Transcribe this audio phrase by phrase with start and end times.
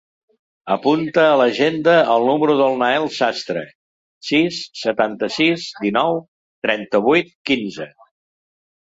[0.75, 3.63] Apunta a l'agenda el número del Nael Sastre:
[4.33, 6.21] sis, setanta-sis, dinou,
[6.69, 7.93] trenta-vuit, quinze.